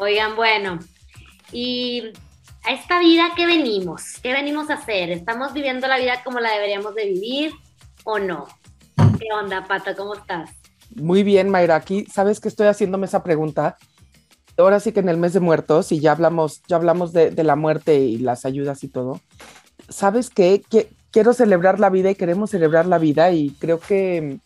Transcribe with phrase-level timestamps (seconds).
[0.00, 0.78] Oigan, bueno,
[1.50, 2.12] y
[2.64, 4.20] a esta vida, ¿qué venimos?
[4.22, 5.10] ¿Qué venimos a hacer?
[5.10, 7.52] ¿Estamos viviendo la vida como la deberíamos de vivir
[8.04, 8.46] o no?
[9.18, 9.96] ¿Qué onda, Pato?
[9.96, 10.50] ¿Cómo estás?
[10.94, 11.74] Muy bien, Mayra.
[11.74, 13.76] Aquí, ¿sabes que estoy haciéndome esa pregunta?
[14.56, 17.56] Ahora sí que en el mes de muertos, y ya hablamos, ya hablamos de, la
[17.56, 19.20] muerte y las ayudas y todo.
[19.88, 20.62] ¿Sabes qué?
[20.70, 24.38] Que, quiero celebrar la vida y queremos celebrar la vida y creo que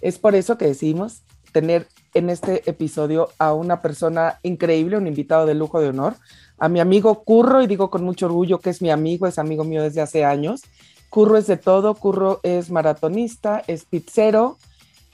[0.00, 5.46] es por eso que decidimos tener en este episodio a una persona increíble, un invitado
[5.46, 6.14] de lujo de honor,
[6.58, 9.64] a mi amigo Curro, y digo con mucho orgullo que es mi amigo, es amigo
[9.64, 10.62] mío desde hace años.
[11.08, 14.58] Curro es de todo, Curro es maratonista, es pizzero,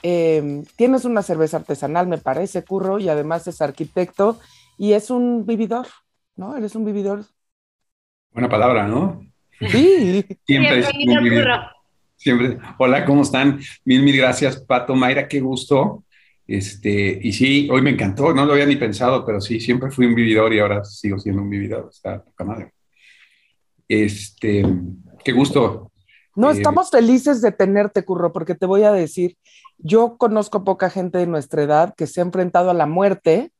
[0.03, 4.39] em, tienes una cerveza artesanal, me parece, Curro, y además es arquitecto
[4.77, 5.87] y es un vividor,
[6.35, 6.55] ¿no?
[6.55, 7.25] Eres un vividor.
[8.31, 9.21] Buena palabra, ¿no?
[9.59, 10.23] Sí.
[10.45, 10.83] Siempre,
[12.17, 12.57] siempre.
[12.77, 13.59] Hola, ¿cómo están?
[13.85, 16.03] Mil, mil gracias, Pato, Mayra, qué gusto.
[16.47, 20.05] Este, y sí, hoy me encantó, no lo había ni pensado, pero sí, siempre fui
[20.05, 21.89] un vividor y ahora sigo siendo un vividor.
[21.91, 22.73] Está poca madre.
[23.87, 24.63] Este,
[25.23, 25.91] qué gusto.
[26.35, 29.37] No, eh, estamos felices de tenerte, Curro, porque te voy a decir,
[29.77, 33.51] yo conozco poca gente de nuestra edad que se ha enfrentado a la muerte,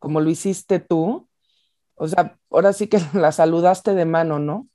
[0.00, 1.28] como lo hiciste tú.
[1.94, 4.66] O sea, ahora sí que la saludaste de mano, ¿no?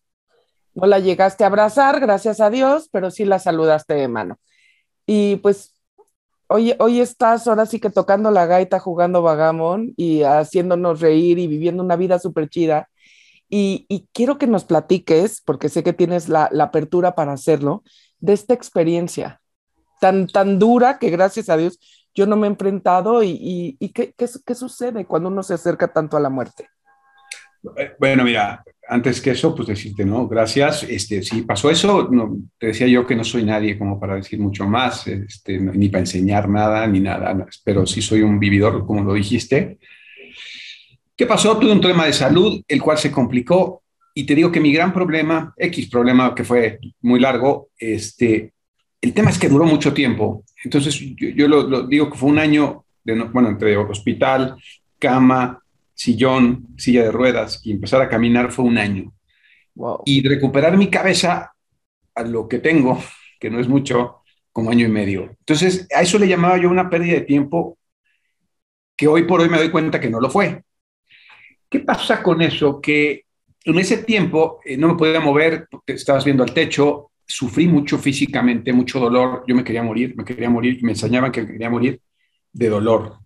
[0.73, 4.39] No la llegaste a abrazar, gracias a Dios, pero sí la saludaste de mano.
[5.05, 5.74] Y pues
[6.47, 11.47] Hoy, hoy estás ahora sí que tocando la gaita, jugando vagamon y haciéndonos reír y
[11.47, 12.89] viviendo una vida súper chida.
[13.49, 17.83] Y, quiero que nos platiques, porque sé que tienes la, apertura para hacerlo,
[18.19, 19.41] de esta experiencia
[20.01, 21.79] tan, tan dura que gracias a Dios
[22.13, 26.19] yo no me he enfrentado y, qué, qué sucede cuando uno se acerca tanto a
[26.19, 26.69] la muerte.
[27.77, 30.27] Eh, bueno, mira, antes que eso, pues decirte, ¿no?
[30.27, 30.83] Gracias.
[30.83, 34.39] Este, si pasó eso, no, te decía yo que no soy nadie como para decir
[34.39, 39.03] mucho más, este, ni para enseñar nada, ni nada, pero sí soy un vividor, como
[39.03, 39.77] lo dijiste.
[41.15, 41.57] ¿Qué pasó?
[41.57, 44.93] Tuve un problema de salud, el cual se complicó, y te digo que mi gran
[44.93, 48.53] problema, X problema que fue muy largo, este,
[49.01, 50.43] el tema es que duró mucho tiempo.
[50.63, 54.55] Entonces, yo, lo, digo que fue un año, de, bueno, entre hospital,
[54.97, 55.61] cama,
[55.95, 59.13] sillón, silla de ruedas y empezar a caminar fue un año.
[60.05, 61.53] Y recuperar mi cabeza
[62.13, 63.01] a lo que tengo,
[63.39, 65.35] que no es mucho, como año y medio.
[65.39, 67.77] Entonces, a eso le llamaba yo una pérdida de tiempo
[68.95, 70.63] que hoy por hoy me doy cuenta que no lo fue.
[71.69, 72.79] ¿Qué pasa con eso?
[72.79, 73.25] Que
[73.65, 78.71] en ese tiempo eh, no me podía mover, estabas viendo al techo, sufrí mucho físicamente,
[78.71, 81.99] mucho dolor, yo me quería morir, me quería morir me enseñaban que quería morir
[82.53, 83.24] de dolor.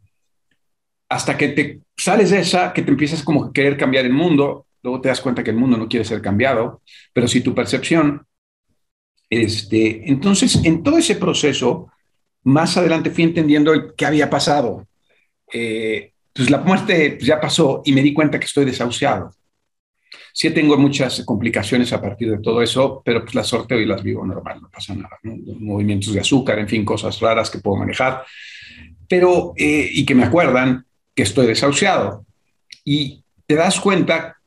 [1.10, 4.68] Hasta que te sales de esa, que te empiezas como a querer cambiar el mundo,
[4.84, 6.82] luego te das cuenta que el mundo no quiere ser cambiado,
[7.14, 8.26] pero si tu percepción,
[9.30, 11.92] este, entonces en todo ese proceso,
[12.44, 14.88] más adelante fui entendiendo qué había pasado.
[15.52, 19.32] Eh, pues la muerte ya pasó y me di cuenta que estoy desahuciado.
[20.32, 24.02] Sí tengo muchas complicaciones a partir de todo eso, pero pues la sorte hoy las
[24.02, 25.18] vivo normal, no pasa nada.
[25.24, 28.24] Movimientos de azúcar, en fin, cosas raras que puedo manejar,
[29.08, 30.86] pero eh, y que me acuerdan,
[31.20, 32.26] que estoy desahuciado.
[32.86, 34.38] Y te das cuenta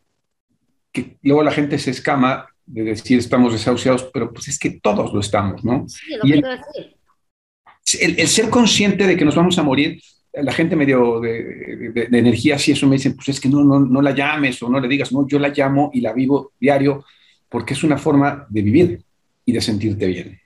[0.91, 5.13] que luego la gente se escama de decir estamos desahuciados, pero pues es que todos
[5.13, 5.87] lo estamos, ¿no?
[5.87, 10.01] Sí, lo y el, el, ser consciente de que nos vamos a morir,
[10.33, 11.43] la gente medio de,
[11.93, 14.63] de, de, energía, si eso me dicen, pues es que no, no, no la llames
[14.63, 17.05] o no le digas, no, yo la llamo y la vivo diario
[17.51, 19.03] porque es una forma de vivir
[19.45, 20.41] y de sentirte bien.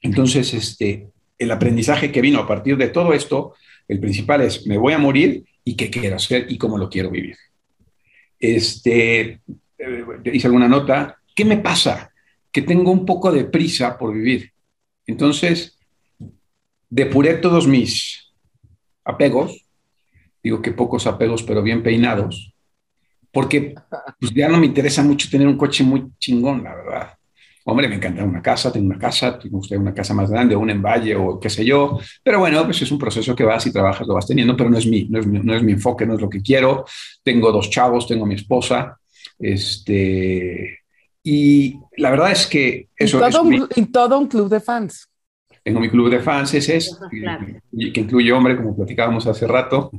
[0.00, 3.54] Entonces, este, el aprendizaje que vino a partir de todo esto
[3.88, 7.10] el principal es, me voy a morir y qué quiero hacer y cómo lo quiero
[7.10, 7.36] vivir.
[8.38, 9.40] Este,
[9.78, 12.12] eh, hice alguna nota, ¿qué me pasa?
[12.52, 14.52] Que tengo un poco de prisa por vivir.
[15.06, 15.78] Entonces,
[16.88, 18.32] depuré todos mis
[19.04, 19.66] apegos,
[20.42, 22.54] digo que pocos apegos, pero bien peinados,
[23.32, 23.74] porque
[24.20, 27.17] pues, ya no me interesa mucho tener un coche muy chingón, la verdad.
[27.70, 30.60] Hombre, me encanta una casa, tengo una casa, tengo usted una casa más grande, o
[30.60, 31.98] un en valle, o qué sé yo.
[32.22, 34.78] Pero bueno, pues es un proceso que vas y trabajas, lo vas teniendo, pero no
[34.78, 36.86] es mi, no es mi, no es mi enfoque, no es lo que quiero.
[37.22, 38.98] Tengo dos chavos, tengo mi esposa.
[39.38, 40.78] Este,
[41.22, 43.36] y la verdad es que eso es.
[43.76, 45.06] y todo un club de fans.
[45.62, 47.60] Tengo mi club de fans, ese es, que,
[48.00, 49.90] incluye hombres, como platicábamos hace rato.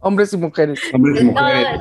[0.00, 0.80] Hombres y mujeres.
[0.90, 1.80] Hombres y mujeres.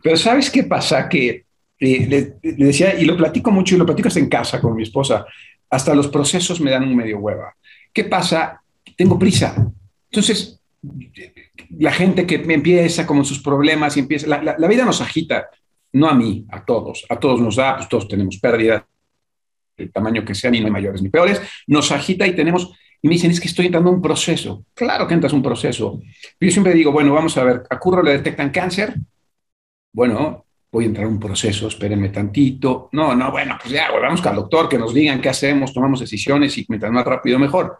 [0.00, 1.08] Pero ¿sabes qué pasa?
[1.08, 1.45] Que
[1.78, 5.26] le, decía, y lo platico mucho y lo platico hasta en casa con mi esposa,
[5.70, 7.54] hasta los procesos me dan un medio hueva.
[7.92, 8.62] ¿Qué pasa?
[8.96, 9.72] Tengo prisa.
[10.10, 10.60] Entonces,
[11.78, 15.48] la gente que empieza como sus problemas y empieza, la, la, vida nos agita,
[15.92, 18.84] no a mí, a todos, a todos nos da, pues todos tenemos pérdidas,
[19.76, 23.08] el tamaño que sean y no hay mayores ni peores, nos agita y tenemos, y
[23.08, 24.64] me dicen, es que estoy entrando en un proceso.
[24.74, 26.00] Claro que entras en un proceso.
[26.40, 28.94] Yo siempre digo, bueno, vamos a ver, ¿a Curro le detectan cáncer?
[29.92, 32.88] Bueno, voy a entrar en un proceso, espérenme tantito.
[32.92, 36.56] No, no, bueno, pues ya, vamos al doctor, que nos digan qué hacemos, tomamos decisiones
[36.58, 37.78] y mientras más rápido, mejor.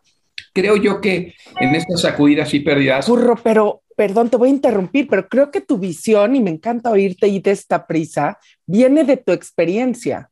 [0.53, 3.07] Creo yo que en estas sacudidas y pérdidas...
[3.07, 6.91] Curro, pero, perdón, te voy a interrumpir, pero creo que tu visión, y me encanta
[6.91, 10.31] oírte y de esta prisa, viene de tu experiencia.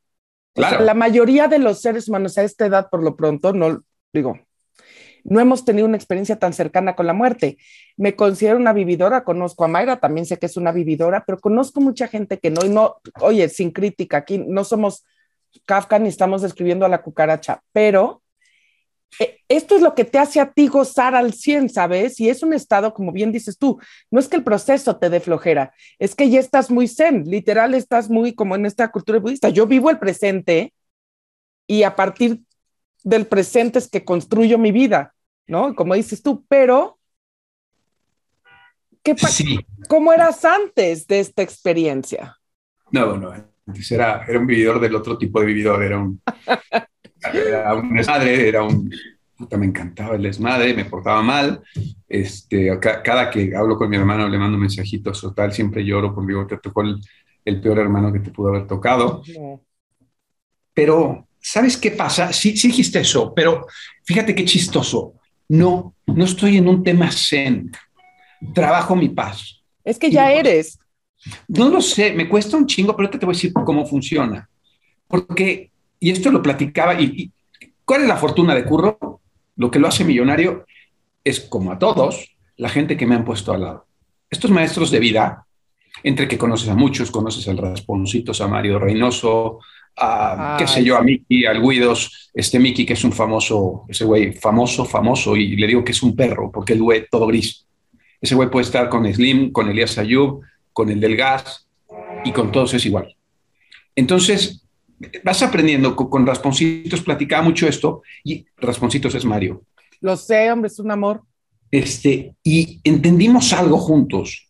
[0.55, 0.85] Claro.
[0.85, 4.39] la mayoría de los seres humanos a esta edad, por lo pronto, no, digo,
[5.25, 7.59] no hemos tenido una experiencia tan cercana con la muerte.
[7.97, 11.81] Me considero una vividora, conozco a Mayra, también sé que es una vividora, pero conozco
[11.81, 15.05] mucha gente que no, y no, oye, sin crítica, aquí no somos
[15.65, 18.23] Kafka ni estamos describiendo a la cucaracha, pero
[19.21, 22.19] eh, esto es lo que te hace a ti gozar al 100, ¿sabes?
[22.21, 23.79] Y es un estado, como bien dices tú,
[24.11, 27.75] no es que el proceso te dé flojera, es que ya estás muy zen, literal
[27.75, 29.49] estás muy como en esta cultura budista.
[29.49, 30.75] Yo vivo el presente
[31.67, 32.41] y a partir
[33.05, 35.14] del presente es que construyo mi vida,
[35.47, 35.75] ¿no?
[35.75, 36.99] Como dices tú, pero
[39.03, 39.15] ¿qué
[39.89, 42.37] ¿cómo eras antes de esta experiencia?
[42.91, 43.33] No, no,
[43.67, 46.21] antes era, era un vividor del otro tipo de vividor, era un,
[47.33, 48.91] era un desmadre, era un,
[49.37, 51.63] puta, me encantaba el desmadre, me portaba mal,
[52.09, 56.47] este, cada que hablo con mi hermano le mando mensajitos o tal, siempre lloro digo,
[56.47, 57.01] te tocó el,
[57.45, 59.23] el peor hermano que te pudo haber tocado.
[60.73, 62.33] Pero ¿sabes qué pasa?
[62.33, 63.67] Sí, sí dijiste eso, pero
[64.03, 65.15] fíjate qué chistoso.
[65.49, 67.71] No, no estoy en un tema zen.
[68.55, 69.63] Trabajo mi paz.
[69.85, 70.79] Es que ya eres.
[71.49, 74.49] No lo sé, me cuesta un chingo, pero te voy a decir cómo funciona.
[75.09, 75.71] Porque,
[76.01, 77.31] y esto lo platicaba, y,
[77.85, 79.21] ¿cuál es la fortuna de Curro?
[79.57, 80.67] Lo que lo hace millonario
[81.23, 83.87] es, como a todos, la gente que me han puesto al lado.
[84.31, 85.47] Estos maestros de vida,
[86.03, 89.61] entre que conoces a muchos, conoces al Rasponcito, a Mario Reynoso,
[89.97, 94.05] a, qué sé yo, a Mickey, al Guidos, este Mickey que es un famoso, ese
[94.05, 97.67] güey famoso, famoso, y le digo que es un perro, porque el güey todo gris.
[98.21, 100.41] Ese güey puede estar con Slim, con Elías Ayub,
[100.73, 101.69] con el del gas,
[102.25, 103.15] y con todos es igual.
[103.95, 104.67] Entonces,
[105.23, 109.63] vas aprendiendo, con, Rasponcitos platicaba mucho esto, y Rasponcitos es Mario.
[110.01, 111.23] Lo sé, hombre, es un amor.
[111.71, 114.49] Este, y entendimos algo juntos.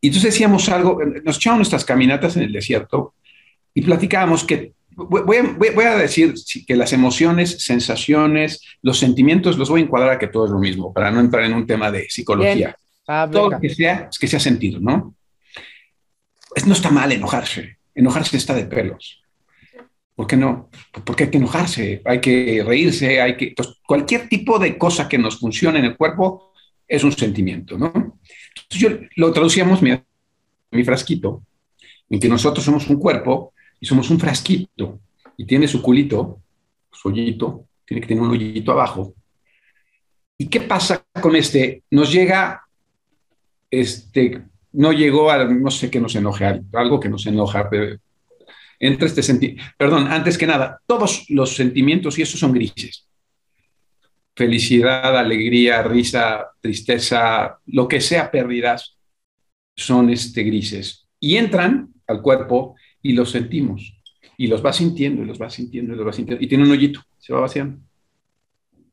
[0.00, 3.14] Y entonces decíamos algo, nos echábamos nuestras caminatas en el desierto,
[3.74, 6.34] y platicábamos que voy a, decir
[6.66, 10.58] que las emociones, sensaciones, los sentimientos los voy a encuadrar a que todo es lo
[10.58, 12.76] mismo, para no entrar en un tema de psicología.
[13.06, 15.14] Ah, todo lo que sea, es que sea sentido, ¿no?
[16.54, 19.20] Es, no está mal enojarse, enojarse está de pelos.
[20.14, 20.70] ¿Por qué no?
[21.04, 23.54] Porque hay que enojarse, hay que reírse, hay que...
[23.84, 26.52] cualquier tipo de cosa que nos funcione en el cuerpo
[26.86, 27.86] es un sentimiento, ¿no?
[27.86, 29.90] Entonces yo lo traducíamos mi,
[30.70, 31.42] mi frasquito,
[32.08, 35.00] en que nosotros somos un cuerpo y somos un frasquito
[35.36, 36.40] y tiene su culito,
[36.92, 39.14] su hoyito, tiene que tener un hoyito abajo.
[40.38, 41.82] ¿Y qué pasa con este?
[41.90, 42.62] Nos llega,
[43.70, 44.42] este,
[44.72, 47.98] no llegó a, no sé qué nos enoja, algo que nos enoja, pero
[48.78, 53.06] entre este sentimiento, perdón, antes que nada, todos los sentimientos y esos son grises.
[54.36, 58.96] Felicidad, alegría, risa, tristeza, lo que sea pérdidas,
[59.76, 61.06] son este, grises.
[61.20, 62.74] Y entran al cuerpo
[63.04, 63.94] y los sentimos.
[64.36, 66.42] Y los va sintiendo, y los va sintiendo, y los va sintiendo.
[66.42, 67.78] Y tiene un hoyito, se va vaciando.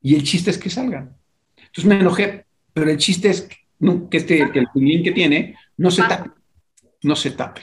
[0.04, 1.15] Y el chiste es que salgan.
[1.58, 3.58] Entonces me enojé, pero el chiste es que,
[4.12, 6.30] este, que el pulín que tiene no se tape.
[7.03, 7.62] No se tape.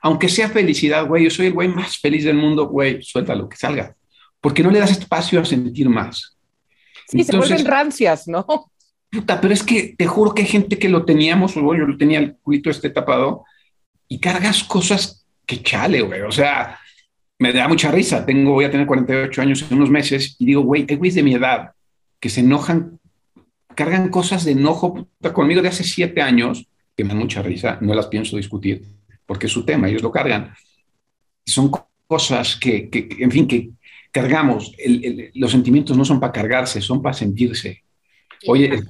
[0.00, 3.56] Aunque sea felicidad, güey, yo soy el güey más feliz del mundo, güey, suéltalo, que
[3.56, 3.94] salga.
[4.40, 6.38] Porque no le das espacio a sentir más.
[7.08, 8.46] Sí, se vuelven rancias, ¿no?
[9.10, 11.98] Puta, pero es que te juro que hay gente que lo teníamos, o yo lo
[11.98, 13.44] tenía el culito este tapado,
[14.08, 15.21] y cargas cosas
[15.52, 16.22] qué chale, güey.
[16.22, 16.78] O sea,
[17.38, 18.24] me da mucha risa.
[18.24, 21.22] Tengo, voy a tener 48 años en unos meses y digo, güey, hay güeyes de
[21.22, 21.72] mi edad
[22.20, 22.98] que se enojan,
[23.74, 26.66] cargan cosas de enojo conmigo de hace siete años,
[26.96, 28.82] que me dan mucha risa, no las pienso discutir,
[29.26, 30.54] porque es su tema, ellos lo cargan.
[31.44, 31.70] Son
[32.06, 33.70] cosas que, que en fin, que
[34.12, 34.72] cargamos.
[35.34, 37.82] los sentimientos no son para cargarse, son para sentirse.
[38.46, 38.82] Oye,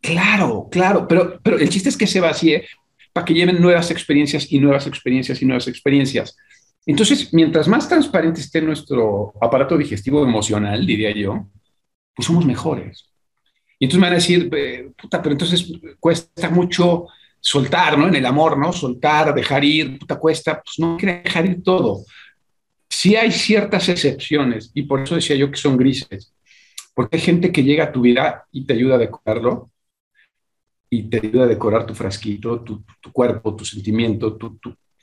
[0.00, 2.66] claro, claro, pero, pero el chiste es que se vacíe
[3.16, 6.36] para que lleven nuevas experiencias y nuevas experiencias y nuevas experiencias.
[6.84, 11.48] Entonces, mientras más transparente esté nuestro aparato digestivo emocional, diría yo,
[12.14, 13.08] pues somos mejores.
[13.78, 14.50] Y entonces me van a decir,
[15.00, 17.06] puta, pero entonces cuesta mucho
[17.40, 18.06] soltar, ¿no?
[18.06, 18.70] En el amor, ¿no?
[18.70, 22.04] Soltar, dejar ir, puta, cuesta, pues no quiere dejar ir todo.
[22.90, 26.34] Sí hay ciertas excepciones, y por eso decía yo que son grises,
[26.92, 29.70] porque hay gente que llega a tu vida y te ayuda a decorarlo,
[30.88, 34.38] y te ayuda a decorar tu frasquito, tu, cuerpo, tu sentimiento,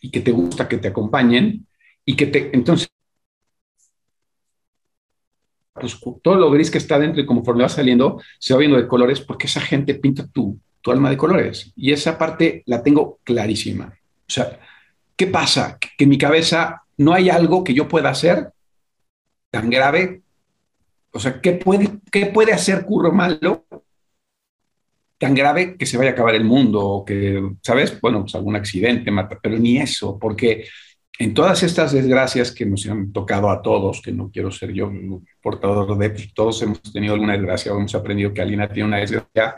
[0.02, 1.68] y que te gusta que te acompañen
[2.06, 2.90] y que te, entonces,
[5.74, 8.88] pues todo lo gris que está dentro y conforme va saliendo, se va viendo de
[8.88, 11.72] colores porque esa gente pinta tu, tu alma de colores.
[11.76, 13.86] Y esa parte la tengo clarísima.
[13.86, 14.60] O sea,
[15.16, 15.78] ¿qué pasa?
[15.80, 18.52] Que en mi cabeza no hay algo que yo pueda hacer
[19.50, 20.22] tan grave.
[21.12, 23.66] O sea, ¿qué puede, qué puede hacer Curro Malo
[25.18, 28.00] tan grave que se vaya a acabar el mundo o que, ¿sabes?
[28.02, 30.66] Bueno, pues algún accidente mata, pero ni eso, porque
[31.20, 34.92] en todas estas desgracias que nos han tocado a todos, que no quiero ser yo
[35.42, 39.58] portador de, todos hemos tenido alguna desgracia o hemos aprendido que alguien tiene una desgracia,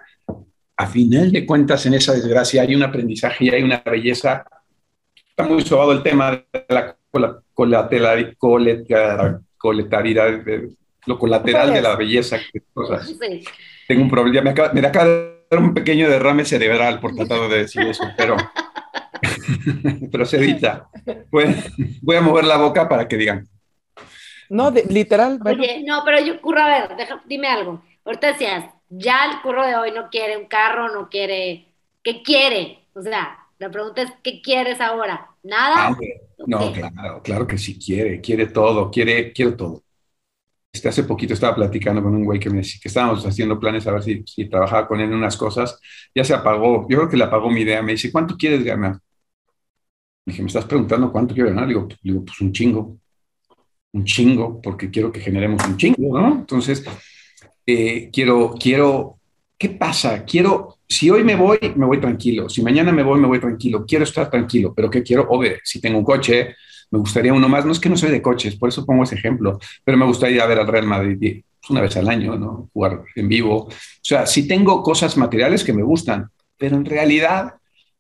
[0.78, 4.46] a final de cuentas en esa desgracia hay un aprendizaje y hay una belleza.
[5.30, 6.98] Está muy sobado el tema de la
[7.54, 8.28] colateralidad,
[11.06, 12.38] lo colateral de la belleza.
[13.88, 17.60] Tengo un problema, me acaba, me acaba de un pequeño derrame cerebral por tratar de
[17.60, 18.36] decir eso, pero
[20.12, 20.90] Procedita.
[22.02, 23.48] voy a mover la boca para que digan.
[24.50, 25.40] No, literal.
[25.44, 26.90] Oye, no, pero yo, curro, a ver,
[27.26, 27.84] dime algo.
[28.04, 31.74] Ahorita decías, ya el curro de hoy no quiere un carro, no quiere.
[32.04, 32.86] ¿Qué quiere?
[32.94, 35.28] O sea, la pregunta es, ¿qué quieres ahora?
[35.42, 35.88] ¿Nada?
[35.88, 35.98] Ah,
[36.46, 39.85] no, claro, claro que sí quiere, quiere todo, quiere, quiere todo.
[40.76, 43.88] Este, hace poquito estaba platicando con un güey que me decía que estábamos haciendo planes
[43.88, 45.80] a ver si, trabajaba con él en unas cosas.
[46.14, 47.82] Ya se apagó, yo creo que le apagó mi idea.
[47.82, 49.00] Me dice, ¿cuánto quieres ganar?
[50.26, 51.66] dije, ¿me estás preguntando cuánto quiero ganar?
[51.66, 52.98] Le digo, digo, pues un chingo,
[53.94, 56.40] un chingo, porque quiero que generemos un chingo, ¿no?
[56.40, 56.84] Entonces,
[57.66, 59.18] eh, quiero, quiero,
[59.58, 60.26] ¿qué pasa?
[60.26, 63.86] Quiero, si hoy me voy, me voy tranquilo, si mañana me voy, me voy tranquilo,
[63.88, 65.26] quiero estar tranquilo, pero ¿qué quiero?
[65.30, 66.56] Obvio, si tengo un coche,
[66.92, 69.16] me gustaría uno más, no es que no soy de coches, por eso pongo ese
[69.16, 72.70] ejemplo, pero me gustaría ver al Real Madrid pues, una vez al año, ¿no?
[72.74, 73.66] Jugar en vivo.
[73.66, 77.56] O sea, si tengo cosas materiales que me gustan, pero en realidad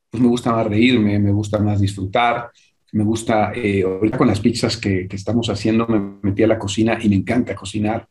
[0.09, 2.49] pues me gusta más reírme, me gusta más disfrutar,
[2.93, 6.97] me gusta, eh, ahorita con las pizzas que, estamos haciendo, me metí a la cocina
[7.01, 8.07] y me encanta cocinar.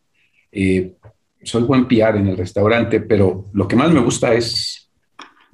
[0.52, 0.92] Eh,
[1.42, 4.90] soy buen piar en el restaurante, pero lo que más me gusta es,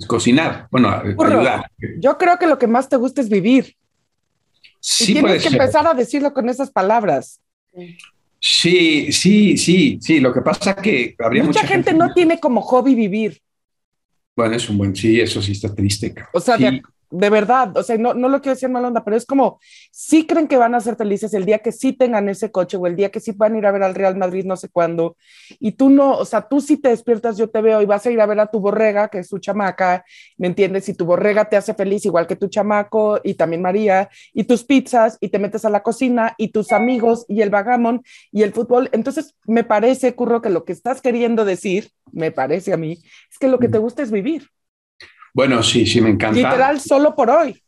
[0.07, 1.71] cocinar, bueno, ayudar.
[1.99, 3.77] Yo creo que lo que más te gusta es vivir.
[4.80, 7.40] Sí, y tienes que empezar a decirlo con esas palabras.
[8.40, 10.20] Sí, sí, sí, sí.
[10.20, 13.40] Lo que pasa que habría mucha, gente, no tiene como hobby vivir.
[14.34, 16.14] Bueno, es un buen, sí, eso sí está triste.
[16.32, 19.26] O sea, de verdad, o sea, no, no lo quiero decir mal onda, pero es
[19.26, 22.76] como, sí creen que van a ser felices el día que sí tengan ese coche
[22.76, 24.69] o el día que sí van a ir a ver al Real Madrid no sé
[24.69, 25.17] cuándo,
[25.59, 28.11] y tú no, o sea, tú sí te despiertas, yo te veo y vas a
[28.11, 30.05] ir a ver a tu borrega, que es tu chamaca,
[30.38, 30.88] ¿me entiendes?
[30.88, 34.64] Y tu borrega te hace feliz igual que tu chamaco y también María, y tus
[34.64, 38.02] pizzas, y te metes a la cocina, y tus amigos, y el vagamon,
[38.33, 38.88] y el fútbol.
[38.93, 42.93] Entonces, me parece, Curro, que lo que estás queriendo decir, me parece a mí,
[43.31, 44.49] es que lo que te gusta es vivir.
[45.32, 46.37] Bueno, sí, sí, me encanta.
[46.37, 47.62] Literal, solo por hoy.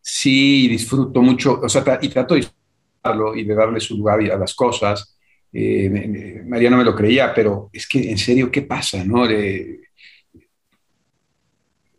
[0.00, 4.36] Sí, disfruto mucho, o sea, y trato de disfrutarlo y de darle su lugar a
[4.36, 5.16] las cosas.
[5.50, 9.04] Eh, María no me lo creía, pero es que en serio, ¿qué pasa?
[9.04, 9.26] No?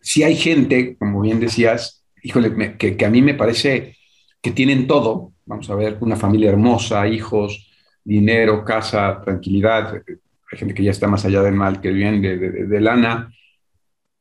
[0.01, 3.95] si hay gente, como bien decías, híjole, que, que, a mí me parece
[4.39, 7.71] que tienen todo, vamos a ver, una familia hermosa, hijos,
[8.03, 12.37] dinero, casa, tranquilidad, hay gente que ya está más allá del mal, que bien de,
[12.37, 13.34] de lana,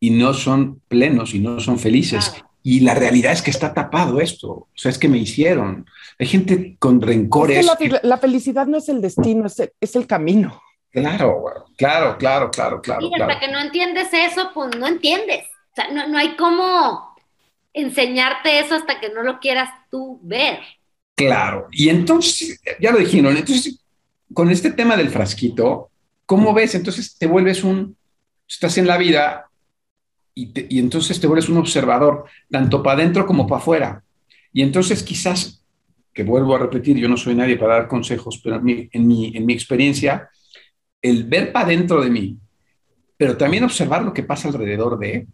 [0.00, 2.34] y no son plenos y no son felices.
[2.62, 4.48] Y la realidad es que está tapado esto.
[4.48, 5.86] O sea, es que me hicieron.
[6.18, 7.66] Hay gente con rencores.
[8.02, 10.62] la, felicidad no es el destino, es el, camino.
[10.90, 11.44] Claro,
[11.76, 13.06] claro, claro, claro, claro.
[13.06, 15.44] Y hasta que no entiendes eso, pues no entiendes.
[15.72, 17.14] O sea, no, no hay cómo
[17.74, 20.60] enseñarte eso hasta que no lo quieras tú ver.
[21.16, 21.68] Claro.
[21.70, 23.78] Y entonces, ya lo dijeron, entonces,
[24.32, 25.90] con este tema del frasquito,
[26.26, 26.74] ¿cómo ves?
[26.74, 27.96] Entonces te vuelves un,
[28.48, 29.43] estás en la vida
[30.34, 34.04] y, entonces te vuelves un observador, tanto para adentro como para afuera.
[34.52, 35.64] Y entonces quizás,
[36.12, 39.46] que vuelvo a repetir, yo no soy nadie para dar consejos, pero en mi, en
[39.46, 40.28] mi, experiencia,
[41.00, 42.38] el ver para adentro de mí,
[43.16, 45.26] pero también observar lo que pasa alrededor de,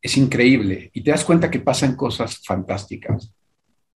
[0.00, 0.90] es increíble.
[0.92, 3.32] Y te das cuenta que pasan cosas fantásticas.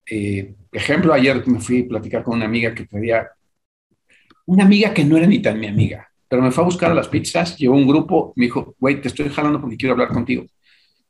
[0.08, 3.28] Eh, ejemplo, ayer me fui a platicar con una amiga que traía,
[4.46, 6.96] una amiga que no era ni tan mi amiga, pero me fue a buscar a
[6.96, 10.46] las pizzas, llevó un grupo, me dijo, güey, te estoy jalando porque quiero hablar contigo.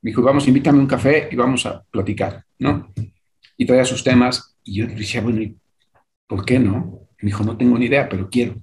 [0.01, 2.91] Me dijo, vamos, invítame un café y vamos a platicar, ¿no?
[3.57, 5.55] Y traía sus temas y yo decía, bueno, ¿y
[6.27, 6.99] por qué no?
[7.21, 8.55] Me dijo, no tengo ni idea, pero quiero.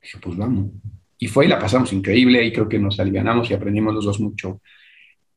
[0.00, 0.70] Dije, pues vamos.
[1.18, 4.20] Y fue y la pasamos increíble y creo que nos alivianamos y aprendimos los dos
[4.20, 4.60] mucho.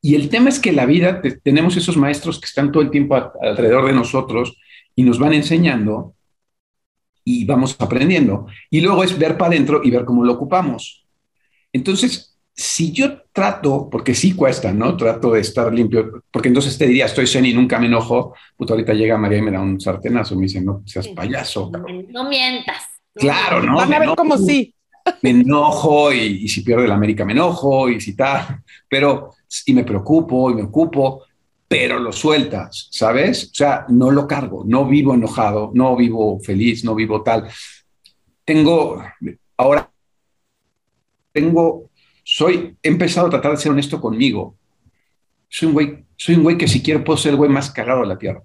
[0.02, 3.16] Y el tema es que la vida, tenemos esos maestros que están todo el tiempo
[3.42, 4.58] alrededor de nosotros
[4.96, 6.14] y nos van enseñando
[7.26, 8.48] y vamos aprendiendo.
[8.70, 11.06] Y luego es ver para adentro y ver cómo lo ocupamos.
[11.74, 14.96] Entonces, si yo trato, porque sí cuesta, ¿no?
[14.96, 18.74] Trato de estar limpio, porque entonces te diría, estoy zen y nunca me enojo, puto
[18.74, 21.70] ahorita llega María y me da un sartenazo, me dice, no seas payaso.
[22.10, 22.84] No mientas.
[23.14, 23.76] Claro, ¿no?
[23.76, 24.74] Van a ver como sí.
[25.22, 29.32] Me enojo y, y si pierde la América me enojo y si tal, pero
[29.66, 31.24] y me preocupo y me ocupo,
[31.68, 33.46] pero lo sueltas, ¿sabes?
[33.46, 37.48] O sea, no lo cargo, no vivo enojado, no vivo feliz, no vivo tal.
[38.44, 39.04] Tengo,
[39.58, 39.92] ahora,
[41.32, 41.90] tengo,
[42.24, 44.56] soy, he empezado a tratar de ser honesto conmigo.
[45.50, 48.02] Soy un güey, soy un güey que si quiero puedo ser el güey más cagado
[48.02, 48.44] de la tierra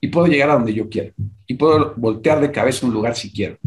[0.00, 1.14] y puedo llegar a donde yo quiero
[1.46, 3.58] y puedo voltear de cabeza un lugar si quiero.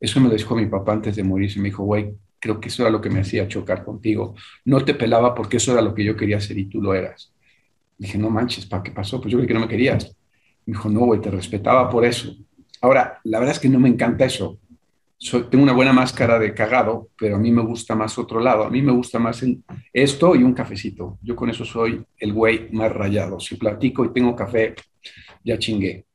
[0.00, 1.56] Eso me lo dijo mi papá antes de morir.
[1.58, 4.34] Me dijo, güey, creo que eso era lo que me hacía chocar contigo.
[4.64, 7.32] No te pelaba porque eso era lo que yo quería ser y tú lo eras.
[7.98, 9.20] Dije, no manches, ¿para qué pasó?
[9.20, 10.16] Pues yo creo que no me querías.
[10.64, 12.34] Me dijo, no, güey, te respetaba por eso.
[12.80, 14.58] Ahora, la verdad es que no me encanta eso.
[15.16, 18.64] Soy, tengo una buena máscara de cagado, pero a mí me gusta más otro lado.
[18.64, 19.44] A mí me gusta más
[19.92, 21.18] esto y un cafecito.
[21.22, 23.40] Yo con eso soy el güey más rayado.
[23.40, 24.76] Si platico y tengo café,
[25.42, 26.06] ya chingué.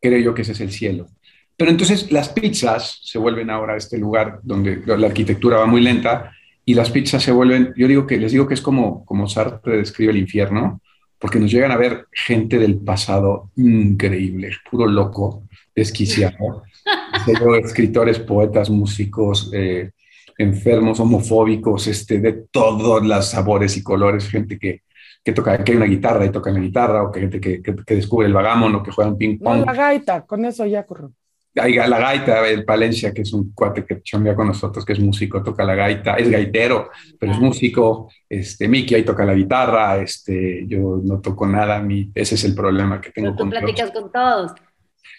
[0.00, 1.08] Creo yo que ese es el cielo.
[1.56, 6.32] Pero entonces las pizzas se vuelven ahora este lugar donde la arquitectura va muy lenta
[6.64, 9.78] y las pizzas se vuelven, yo digo que les digo que es como, como Sartre
[9.78, 10.82] describe el infierno,
[11.26, 15.42] porque nos llegan a ver gente del pasado increíble, puro loco,
[15.74, 16.62] desquiciado.
[17.64, 19.90] escritores, poetas, músicos, eh,
[20.38, 24.82] enfermos, homofóbicos, este, de todos los sabores y colores, gente que,
[25.24, 27.94] que toca, que hay una guitarra y toca la guitarra, o que gente que, que,
[27.96, 29.66] descubre el vagamon o que juega un ping pong.
[29.66, 31.10] la gaita, con eso ya corro
[31.56, 35.00] hay la gaita, el Palencia, que es un cuate que chambea con nosotros, que es
[35.00, 39.98] músico, toca la gaita, es gaitero, pero es músico, este, Miki ahí toca la guitarra,
[39.98, 43.90] este, yo no toco nada, mi, ese es el problema que tengo pero tú platicas
[43.90, 44.52] con todos.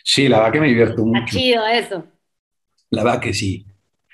[0.03, 1.20] Sí, la verdad que me divierto mucho.
[1.20, 2.06] Está chido eso.
[2.91, 3.65] La verdad que sí,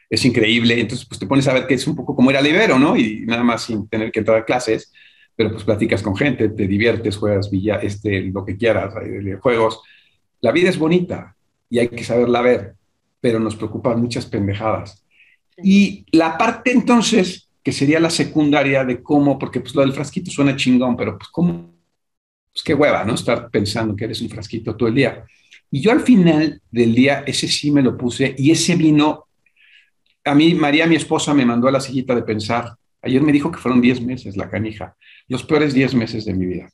[0.10, 2.48] es increíble, entonces pues te pones a ver que es un poco como ir al
[2.48, 2.96] Ibero, ¿no?
[2.96, 4.92] Y nada más sin tener que entrar a clases,
[5.36, 8.94] pero pues platicas con gente, te diviertes, juegas villa, este, lo que quieras,
[9.42, 9.82] juegos.
[10.40, 11.36] La vida es bonita,
[11.74, 12.76] y hay que saberla ver,
[13.20, 15.04] pero nos preocupan muchas pendejadas.
[15.58, 20.30] Y la parte entonces, que sería la secundaria de cómo, porque pues lo del frasquito
[20.30, 21.74] suena chingón, pero pues cómo,
[22.52, 23.16] pues qué hueva, ¿no?
[23.16, 25.26] Estar pensando que eres un frasquito todo el día.
[25.72, 29.26] Y yo al final del día, ese sí me lo puse y ese vino,
[30.26, 32.76] a mí, María, mi esposa, me mandó a la sillita de pensar.
[33.02, 34.96] Ayer me dijo que fueron 10 meses la canija,
[35.28, 36.70] los peores 10 meses de mi vida.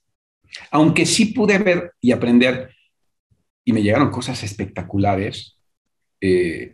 [0.71, 2.75] Aunque sí pude ver y aprender
[3.65, 5.57] y me llegaron cosas espectaculares.
[6.21, 6.73] Eh,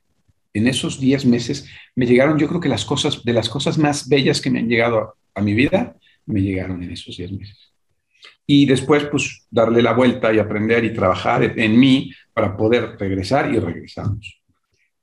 [0.53, 4.07] en esos 10 meses me llegaron, yo creo que las cosas, de las cosas más
[4.07, 7.73] bellas que me han llegado a, mi vida, me llegaron en esos 10 meses.
[8.47, 13.53] Y después, pues, darle la vuelta y aprender y trabajar en mí para poder regresar
[13.53, 14.41] y regresamos.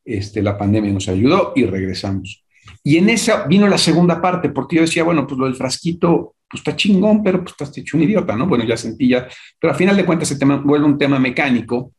[0.04, 2.44] Este, la pandemia nos ayudó y regresamos.
[2.82, 6.36] Y en esa vino la segunda parte, porque yo decía, bueno, pues lo del frasquito
[6.52, 8.46] pues está chingón, pero pues estás hecho un idiota, ¿no?
[8.46, 9.26] Bueno, ya sentí ya,
[9.58, 11.94] pero al final de cuentas se tema vuelve un tema mecánico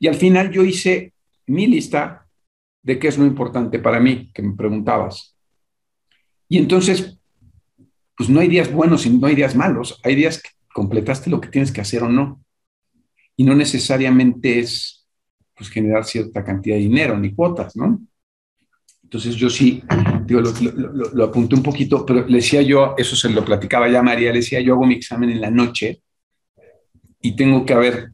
[0.00, 1.12] y al final yo hice
[1.46, 2.26] mi lista
[2.82, 5.36] de qué es lo importante para mí, que me preguntabas.
[6.48, 7.18] Y entonces,
[8.16, 11.38] pues no hay días buenos y no hay días malos, hay días que completaste lo
[11.38, 12.42] que tienes que hacer o no.
[13.36, 15.06] Y no necesariamente es
[15.54, 18.00] pues, generar cierta cantidad de dinero ni cuotas, ¿no?
[19.08, 19.82] Entonces yo sí,
[20.26, 24.32] digo, lo, apunté un poquito, pero le decía yo, eso se lo platicaba ya María,
[24.32, 26.02] le decía yo hago mi examen en la noche
[27.18, 28.12] y tengo que haber,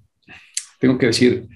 [0.79, 1.49] tengo que decir,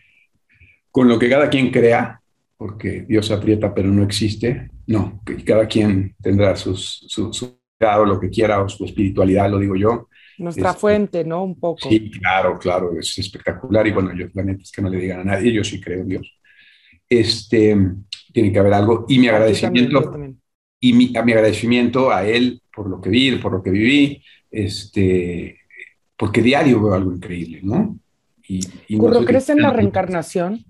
[0.91, 2.21] con lo que cada quien crea,
[2.57, 8.19] porque Dios aprieta pero no existe, no, que cada quien tendrá sus, su, su lo
[8.19, 10.09] que quiera, o su espiritualidad, lo digo yo.
[10.39, 11.45] Nuestra este, fuente, ¿no?
[11.45, 11.89] Un poco.
[11.89, 15.21] Sí, claro, claro, es espectacular y bueno, yo la neta es que no le digan
[15.21, 16.41] a nadie, yo sí creo en Dios.
[17.09, 17.77] Este,
[18.33, 19.07] tiene que haber algo.
[19.09, 20.13] Y mi agradecimiento,
[20.81, 24.23] y mi, a mi agradecimiento a él por lo que vi, por lo que viví,
[24.51, 25.61] este,
[26.17, 27.99] porque diario veo algo increíble, ¿no?
[28.47, 28.61] Y,
[29.27, 30.65] ¿crees en la reencarnación?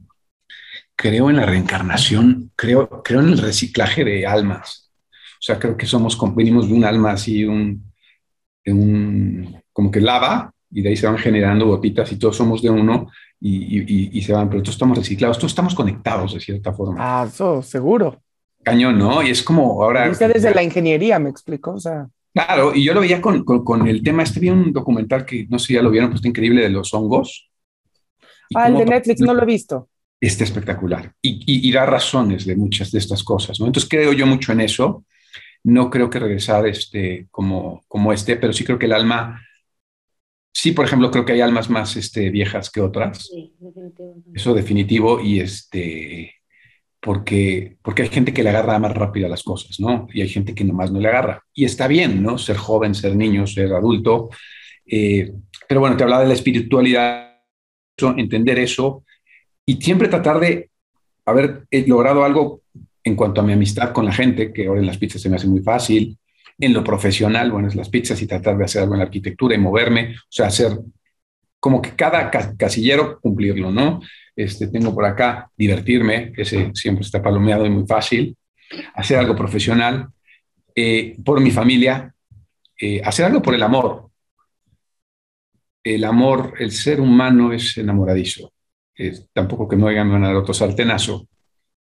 [0.97, 4.91] Creo en la reencarnación, creo, creo en el reciclaje de almas.
[5.35, 7.85] O sea, creo que somos, venimos de un alma así, un,
[8.67, 12.71] un, como que lava, y de ahí se van generando gotitas y todos somos de
[12.71, 16.97] uno, y, se van, pero todos estamos reciclados, todos estamos conectados de cierta forma.
[16.99, 18.21] Ah, eso, seguro.
[18.63, 19.23] Cañón, ¿no?
[19.23, 20.09] Y es como ahora...
[20.09, 22.09] Dice desde la ingeniería, me explico, o sea...
[22.35, 25.59] Claro, y yo lo veía con, con, el tema, este vi un documental que no
[25.59, 27.51] sé si ya lo vieron, pues está increíble de los hongos.
[28.55, 29.89] Ah, el de Netflix, no lo he visto.
[30.21, 33.67] Está espectacular y, y, da razones de muchas de estas cosas, ¿no?
[33.67, 35.05] Entonces creo yo mucho en eso.
[35.65, 39.41] No creo que regresar este, como, como este, pero sí creo que el alma
[40.61, 43.29] Sí, por ejemplo, creo que hay almas más este, viejas que otras.
[43.29, 43.55] Sí,
[44.35, 46.35] Eso definitivo y este,
[47.01, 50.09] porque, porque hay gente que le agarra más rápido a las cosas, ¿no?
[50.13, 51.45] Y hay gente que nomás no le agarra.
[51.55, 52.39] Y está bien, ¿no?
[52.39, 54.31] Ser joven, ser niño, ser adulto.
[54.85, 55.31] Eh,
[55.69, 57.37] pero bueno, te hablaba de la espiritualidad,
[58.17, 59.05] entender eso
[59.65, 60.71] y siempre tratar de
[61.25, 62.63] haber logrado algo
[63.05, 65.37] en cuanto a mi amistad con la gente, que ahora en las pizzas se me
[65.37, 66.19] hace muy fácil,
[66.59, 69.55] en lo profesional, bueno, es las pizzas y tratar de hacer algo en la arquitectura
[69.55, 70.79] y moverme, o sea, hacer
[71.61, 74.01] como que cada casillero cumplirlo, ¿no?
[74.35, 78.37] Este, tengo por acá divertirme, ese siempre está palomeado y muy fácil,
[78.95, 80.09] hacer algo profesional,
[80.75, 82.15] eh, por mi familia,
[82.81, 84.11] eh, hacer algo por el amor.
[85.83, 88.53] El amor, el ser humano es enamoradizo.
[89.33, 91.27] tampoco que me oigan van a dar otro sartenazo.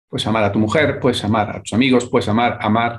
[0.08, 2.98] Puedes amar a tu mujer, puedes amar a tus amigos, puedes amar, amar.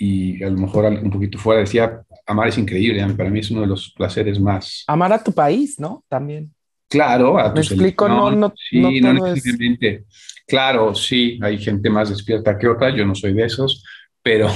[0.00, 3.04] Y a lo mejor un poquito fuera decía, amar es increíble.
[3.14, 4.84] Para mí es uno de los placeres más.
[4.86, 6.04] Amar a tu país, ¿no?
[6.08, 6.54] También.
[6.88, 10.04] Claro, a tu Me explico, no, no, sí, no, necesariamente.
[10.46, 13.84] Claro, sí, hay gente más despierta que otra, yo no soy de esos,
[14.22, 14.48] pero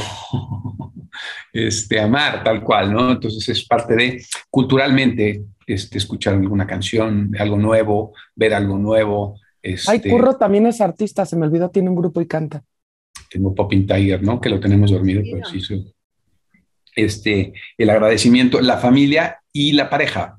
[1.53, 3.13] este, amar tal cual, ¿no?
[3.13, 9.39] Entonces es parte de, culturalmente, este, escuchar alguna canción, algo nuevo, ver algo nuevo.
[9.61, 12.65] Este, Ay, Curro también es artista, se me olvidó, tiene un grupo y canta.
[13.33, 14.41] Tengo Popping Tiger, ¿no?
[14.41, 15.93] Que lo tenemos dormido, pero sí, sí.
[16.95, 20.39] Este, el agradecimiento, la familia y la pareja,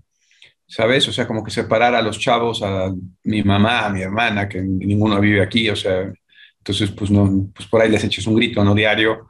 [0.67, 1.07] ¿sabes?
[1.07, 4.61] O sea, como que separar a los chavos, a mi mamá, a mi hermana, que
[4.61, 6.13] ninguno vive aquí, o sea,
[6.59, 9.27] entonces, pues, no, pues por ahí les eches un grito, no diario,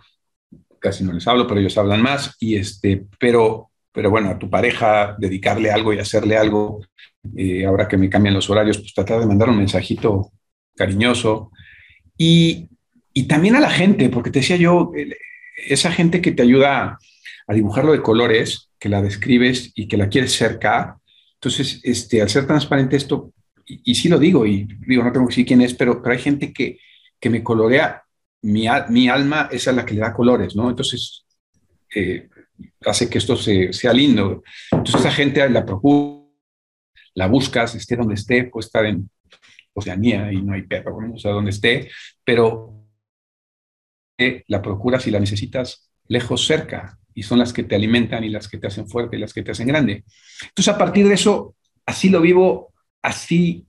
[0.80, 4.50] casi no les hablo, pero ellos hablan más, y este, pero, pero bueno, a tu
[4.50, 6.86] pareja dedicarle algo y hacerle algo,
[7.38, 10.32] eh, ahora que me cambian los horarios, pues tratar de mandar un mensajito
[10.76, 11.52] cariñoso,
[12.18, 12.70] y,
[13.14, 14.92] y también a la gente, porque te decía yo,
[15.68, 16.98] esa gente que te ayuda
[17.48, 20.98] a dibujarlo de colores, que la describes y que la quieres cerca,
[21.36, 23.34] entonces, este, al ser transparente esto,
[23.66, 26.22] y, sí lo digo, y digo, no tengo que decir quién es, pero, pero hay
[26.22, 26.80] gente que
[27.24, 28.04] que me colorea,
[28.42, 30.70] mi, mi alma es a la que le da colores, ¿no?
[30.70, 31.26] Entonces,
[31.96, 32.28] eh,
[32.86, 34.44] hace que esto sea lindo.
[34.70, 36.26] Entonces, esa gente la procura,
[37.14, 39.10] la buscas, esté donde esté, puede estar en
[39.72, 41.90] Oceanía y no hay perro, o sea, donde esté,
[42.26, 42.83] pero
[44.26, 48.30] eh, la procuras y la necesitas lejos, cerca, y son las que te alimentan y
[48.30, 50.04] las que te hacen fuerte y las que te hacen grande.
[50.42, 51.56] Entonces, a partir de eso,
[51.86, 53.66] así lo vivo, así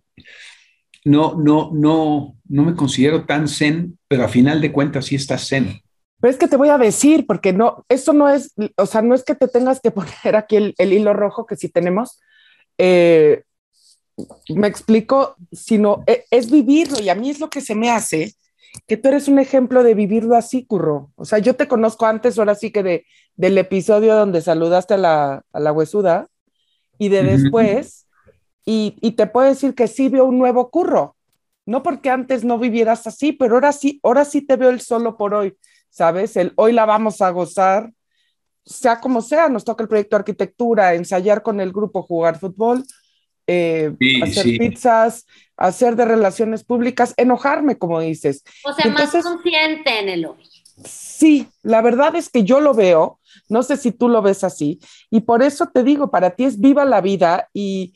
[1.04, 5.48] no, no, no, no me considero tan zen, pero a final de cuentas sí estás
[5.48, 5.80] zen.
[6.20, 9.14] Pero es que te voy a decir, porque no, esto no es, o sea, no
[9.14, 12.20] es que te tengas que poner aquí el, hilo rojo que sí tenemos.
[12.78, 13.42] Eh,
[14.48, 18.34] me explico, sino e, es, vivirlo y a mí es lo que se me hace
[18.86, 21.10] que tú eres un ejemplo de vivirlo así, Curro.
[21.16, 23.06] O sea, yo te conozco antes, ahora sí que de,
[23.36, 26.28] del episodio donde saludaste a la, a la huesuda
[26.98, 28.04] y de después
[28.64, 31.16] y, te puedo decir que sí veo un nuevo curro.
[31.66, 35.16] No porque antes no vivieras así, pero ahora sí, ahora sí te veo el solo
[35.16, 35.56] por hoy,
[35.88, 36.36] ¿sabes?
[36.36, 37.90] El hoy la vamos a gozar,
[38.64, 42.84] sea como sea, nos toca el proyecto de arquitectura, ensayar con el grupo, jugar fútbol,
[43.46, 45.26] eh, hacer pizzas,
[45.56, 48.42] hacer de relaciones públicas, enojarme, como dices.
[48.64, 50.48] O sea, más consciente en el hoy.
[50.84, 54.80] Sí, la verdad es que yo lo veo, no sé si tú lo ves así,
[55.10, 57.94] y por eso te digo, para ti es viva la vida y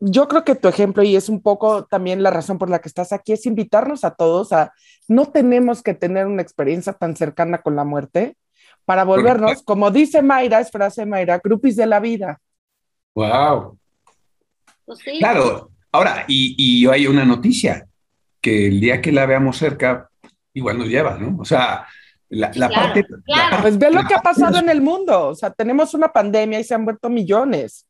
[0.00, 2.88] yo creo que tu ejemplo, y es un poco también la razón por la que
[2.88, 4.72] estás aquí, es invitarnos a todos a,
[5.08, 8.36] no tenemos que tener una experiencia tan cercana con la muerte
[8.84, 12.38] para volvernos, como dice Mayra, es frase de Mayra, grupis de la vida.
[13.14, 13.78] Wow.
[14.84, 17.86] Pues claro, ahora, y, y hay una noticia,
[18.40, 20.10] que el día que la veamos cerca,
[20.52, 21.38] igual nos lleva, ¿no?
[21.40, 21.86] O sea,
[22.28, 23.06] la, parte,
[23.62, 26.64] Pues ve lo que ha pasado en el mundo, o sea, tenemos una pandemia y
[26.64, 27.86] se han muerto millones.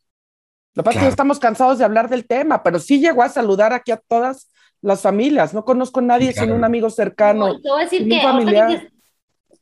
[0.75, 3.29] Lo que pasa es que estamos cansados de hablar del tema, pero sí llegó a
[3.29, 4.49] saludar aquí a todas
[4.81, 5.55] las familias.
[5.55, 7.59] No conozco a nadie sin un amigo cercano.
[7.65, 8.93] No, decir que, familiar.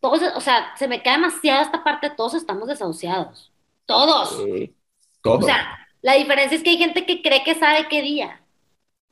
[0.00, 3.52] todos, o sea, se me queda demasiado esta parte, todos estamos desahuciados.
[3.84, 4.42] Todos.
[5.22, 5.44] todos.
[5.44, 8.40] O sea, la diferencia es que hay gente que cree que sabe qué día.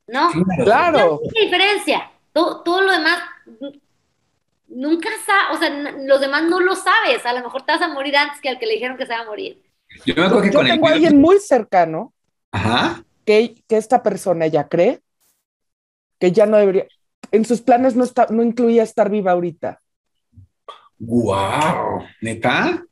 [0.07, 0.29] ¿No?
[0.65, 1.21] Claro.
[1.33, 2.11] ¿Qué diferencia?
[2.33, 3.21] Todo, todo lo demás
[4.67, 7.25] nunca sabe, o sea, los demás no lo sabes.
[7.25, 9.13] A lo mejor te vas a morir antes que al que le dijeron que se
[9.13, 9.63] va a morir.
[10.05, 12.13] Yo, tengo a alguien muy cercano
[13.25, 15.01] Que, que esta persona ya cree
[16.21, 16.87] que ya no debería,
[17.33, 19.81] en sus planes no, está, no incluía estar viva ahorita.
[20.99, 22.05] ¡Wow!
[22.21, 22.85] ¿Neta?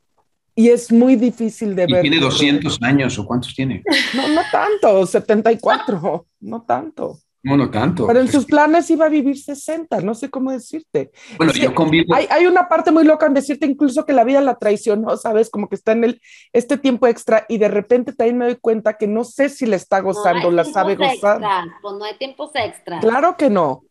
[0.59, 2.01] Y es muy difícil de ver.
[2.01, 3.81] ¿Tiene 200 años o cuántos tiene?
[4.13, 7.17] No, no tanto, 74, no tanto.
[7.41, 8.05] No, no tanto.
[8.05, 11.11] Pero en sus planes iba a vivir 60, no sé cómo decirte.
[11.37, 12.13] Bueno, yo convivo.
[12.13, 15.49] Hay, hay, una parte muy loca en decirte incluso que la vida la traicionó, ¿sabes?
[15.49, 18.97] Como que está en el, este tiempo extra y de repente también me doy cuenta
[18.97, 21.39] que no sé si le está gozando, la sabe gozar.
[21.81, 22.99] Pues no hay tiempos extra.
[22.99, 23.83] Claro que no.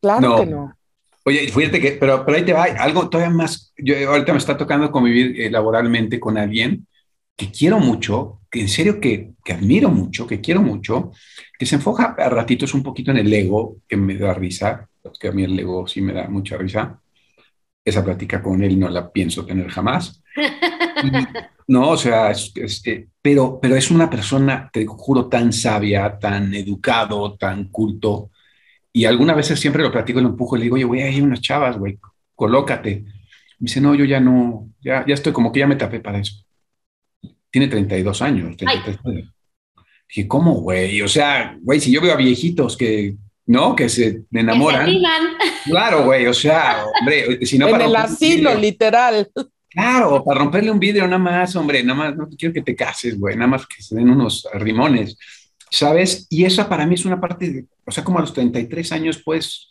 [0.00, 0.74] Claro que no.
[1.24, 3.72] Oye, fíjate que, pero, pero ahí te va, algo todavía más.
[3.76, 6.86] Yo ahorita me está tocando convivir eh, laboralmente con alguien
[7.36, 11.12] que quiero mucho, que en serio que, que admiro mucho, que quiero mucho,
[11.58, 15.28] que se enfoca a ratitos un poquito en el ego, que me da risa, que
[15.28, 17.00] a mí el ego sí me da mucha risa.
[17.82, 20.22] Esa plática con él no la pienso tener jamás.
[21.68, 22.52] no, o sea, es,
[22.84, 28.30] eh, pero, pero es una persona, te juro, tan sabia, tan educado, tan culto.
[28.92, 31.20] Y algunas veces siempre lo platico y lo empujo y le digo, oye, güey, hay
[31.20, 31.98] unas chavas, güey,
[32.34, 33.04] colócate.
[33.58, 36.18] Me dice, no, yo ya no, ya, ya estoy como que ya me tapé para
[36.18, 36.44] eso.
[37.50, 39.34] Tiene 32 años, 33 años.
[40.08, 41.00] Dije, ¿cómo, güey?
[41.02, 43.76] O sea, güey, si yo veo a viejitos que, ¿no?
[43.76, 44.90] Que se enamoran.
[45.64, 49.30] claro, güey, o sea, hombre, si no En el asilo, literal.
[49.68, 53.16] Claro, para romperle un vidrio nada más, hombre, nada más, no quiero que te cases,
[53.16, 55.16] güey, nada más que se den unos rimones,
[55.70, 56.26] ¿sabes?
[56.30, 59.22] Y esa para mí es una parte, de, o sea, como a los 33 años,
[59.24, 59.68] pues,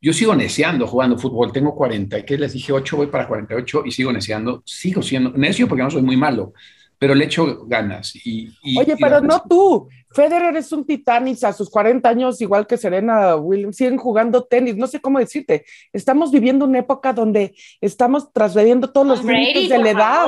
[0.00, 2.72] yo sigo neceando jugando fútbol, tengo 40, ¿qué les dije?
[2.72, 6.54] 8, voy para 48 y sigo neceando, sigo siendo necio porque no soy muy malo,
[6.98, 8.14] pero le echo ganas.
[8.24, 9.88] Y, Oye, pero no tú.
[10.12, 14.44] Federer es un titán y a sus 40 años, igual que Serena Williams, siguen jugando
[14.44, 14.76] tenis.
[14.76, 15.64] No sé cómo decirte.
[15.92, 20.26] Estamos viviendo una época donde estamos trasgrediendo todos los límites de la edad.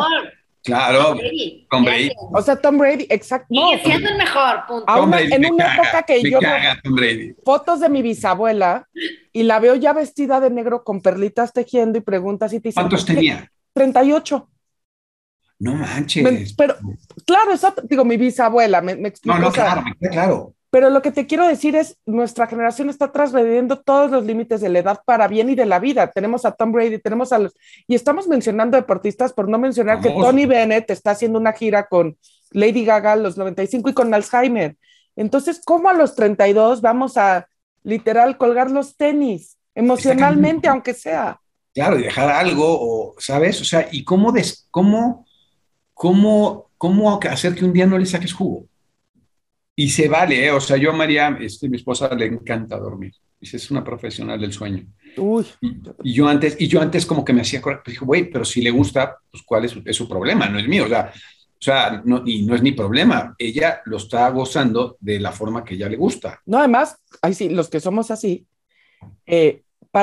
[0.62, 1.16] Claro,
[1.68, 2.12] Tom Brady.
[2.32, 3.48] O sea, Tom Brady, exacto.
[3.50, 5.12] No, siendo el mejor, punto.
[5.18, 8.88] en una época que yo veo fotos de mi bisabuela
[9.32, 13.04] y la veo ya vestida de negro con perlitas tejiendo y preguntas y te ¿Cuántos
[13.04, 13.50] tenía?
[13.72, 14.48] 38.
[15.58, 16.54] No manches.
[16.54, 16.76] pero,
[17.26, 19.38] claro, eso, digo, mi bisabuela me, me explicó.
[19.38, 20.54] No, no, claro, claro.
[20.72, 24.70] Pero lo que te quiero decir es, nuestra generación está trasgrediendo todos los límites de
[24.70, 26.10] la edad para bien y de la vida.
[26.10, 27.54] Tenemos a Tom Brady, tenemos a los...
[27.86, 32.16] Y estamos mencionando deportistas por no mencionar que Tony Bennett está haciendo una gira con
[32.52, 34.76] Lady Gaga a los 95 y con Alzheimer.
[35.14, 37.46] Entonces, ¿cómo a los 32 vamos a
[37.82, 39.58] literal colgar los tenis?
[39.74, 41.38] Emocionalmente, aunque sea.
[41.74, 43.60] Claro, y dejar algo, o, ¿sabes?
[43.60, 45.26] O sea, ¿y cómo, des, cómo
[46.02, 48.66] ¿cómo, cómo hacer que un día no le saques jugo?
[49.74, 50.50] Y se vale, ¿eh?
[50.50, 53.14] o sea, yo a María, este, mi esposa, le encanta dormir.
[53.40, 54.86] Dice, es una profesional del sueño.
[55.16, 55.46] Uy.
[56.04, 58.60] Y, yo antes, y yo antes como que me hacía, pues dije, güey, pero si
[58.62, 60.84] le gusta, pues cuál es, es, su problema, no es mío.
[60.84, 63.34] O sea, o sea no, y no es mi problema.
[63.38, 66.40] Ella lo está gozando de la forma que ella le gusta.
[66.46, 68.46] No, además, ahí sí, los que somos así,
[69.26, 69.62] eh,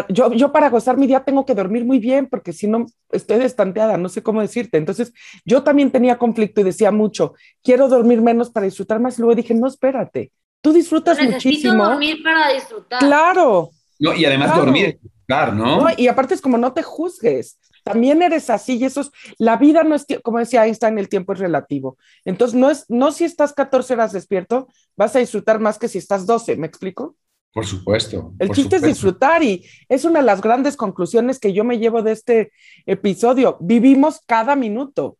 [0.10, 3.40] yo, yo para gozar mi día tengo que dormir muy bien porque si no estoy
[3.40, 4.78] destanteada, no sé cómo decirte.
[4.78, 5.14] Entonces
[5.46, 9.18] yo también tenía conflicto y decía mucho, quiero dormir menos para disfrutar más.
[9.18, 11.86] Y luego dije, no, espérate, tú disfrutas necesito muchísimo.
[11.86, 13.00] dormir para disfrutar.
[13.00, 13.70] Claro.
[14.00, 15.88] No, y además dormir, claro, ¿no?
[15.98, 17.60] Y aparte es como no te juzgues.
[17.84, 21.34] También eres así y eso es, la vida no es, como decía Einstein, el tiempo
[21.34, 21.98] es relativo.
[22.24, 25.98] Entonces, no es, no si estás 14 horas despierto, vas a disfrutar más que si
[25.98, 27.16] estás 12, ¿me explico?
[27.54, 28.34] Por supuesto.
[28.38, 32.04] El chiste es disfrutar y es una de las grandes conclusiones que yo me llevo
[32.04, 32.52] de este
[32.86, 33.58] episodio.
[33.60, 35.06] Vivimos cada minuto.
[35.06, 35.18] O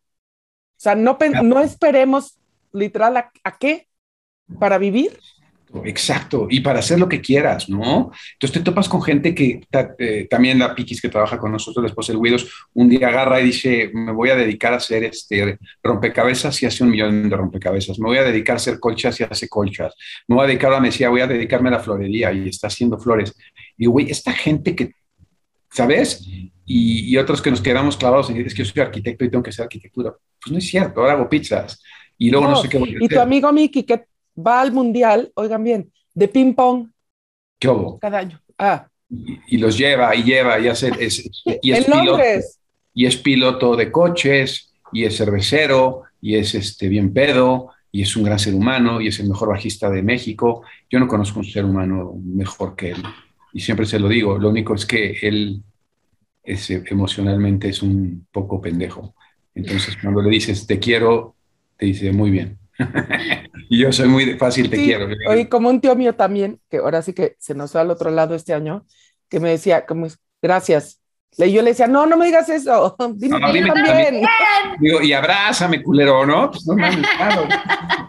[0.76, 2.38] sea, no, no esperemos
[2.72, 3.88] literal a qué
[4.58, 5.18] para vivir.
[5.84, 8.10] Exacto, y para hacer lo que quieras, ¿no?
[8.32, 9.60] Entonces te topas con gente que
[9.98, 13.44] eh, también la Piquis que trabaja con nosotros, después el Guidos, un día agarra y
[13.44, 18.00] dice, me voy a dedicar a hacer este rompecabezas y hace un millón de rompecabezas,
[18.00, 19.94] me voy a dedicar a hacer colchas y hace colchas,
[20.26, 22.66] me voy a dedicar a, me decía, voy a dedicarme a la florería y está
[22.66, 23.36] haciendo flores.
[23.78, 24.94] Y güey, esta gente que,
[25.70, 26.26] ¿sabes?
[26.66, 29.50] Y, otros que nos quedamos clavados en, es que yo soy arquitecto y tengo que
[29.50, 30.14] hacer arquitectura.
[30.42, 31.80] Pues no es cierto, ahora hago pizzas.
[32.18, 33.02] Y luego no, sé qué voy a hacer.
[33.02, 34.04] Y tu amigo Miki, ¿qué
[34.46, 36.88] va al mundial, oigan bien, de ping pong.
[37.58, 37.98] ¿Qué hubo?
[37.98, 38.40] Cada año.
[38.58, 38.86] Ah.
[39.48, 40.92] Y, los lleva y lleva y hace.
[40.98, 41.30] Es,
[41.62, 42.18] y es piloto,
[42.94, 48.16] y es piloto de coches, y es cervecero, y es este, bien pedo, y es
[48.16, 50.62] un gran ser humano, y es el mejor bajista de México.
[50.88, 53.02] Yo no conozco un ser humano mejor que él.
[53.52, 55.62] Y siempre se lo digo, lo único es que él
[56.42, 59.14] es, emocionalmente es un poco pendejo.
[59.54, 61.34] Entonces, cuando le dices te quiero,
[61.76, 62.58] te dice muy bien.
[63.72, 65.08] y yo soy muy fácil, te quiero.
[65.28, 68.10] Oye, como un tío mío también, que ahora sí que se nos fue al otro
[68.10, 68.84] lado este año,
[69.28, 70.08] que me decía, como,
[70.42, 71.00] gracias.
[71.38, 74.24] Y yo le decía, no, no me digas eso, dime, no, dime también.
[74.80, 76.50] Digo, y abrázame, culero, ¿no?
[76.50, 77.46] Pues no mames, claro,